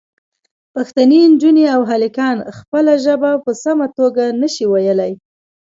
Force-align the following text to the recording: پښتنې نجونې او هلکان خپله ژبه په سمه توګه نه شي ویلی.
پښتنې 0.73 1.19
نجونې 1.31 1.65
او 1.75 1.81
هلکان 1.91 2.37
خپله 2.57 2.93
ژبه 3.05 3.31
په 3.43 3.51
سمه 3.63 3.87
توګه 3.97 4.23
نه 4.41 4.47
شي 4.53 4.65
ویلی. 4.67 5.11